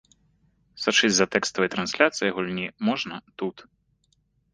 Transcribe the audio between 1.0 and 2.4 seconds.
за тэкставай трансляцыяй